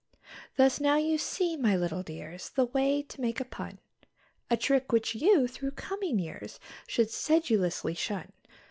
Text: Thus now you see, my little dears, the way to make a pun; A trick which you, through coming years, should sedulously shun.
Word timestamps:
Thus 0.55 0.79
now 0.79 0.97
you 0.97 1.19
see, 1.19 1.55
my 1.55 1.75
little 1.75 2.01
dears, 2.01 2.49
the 2.49 2.65
way 2.65 3.03
to 3.03 3.21
make 3.21 3.39
a 3.39 3.45
pun; 3.45 3.77
A 4.49 4.57
trick 4.57 4.91
which 4.91 5.13
you, 5.13 5.47
through 5.47 5.73
coming 5.77 6.17
years, 6.17 6.59
should 6.87 7.11
sedulously 7.11 7.93
shun. 7.93 8.31